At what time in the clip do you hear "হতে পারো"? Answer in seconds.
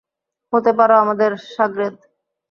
0.53-0.95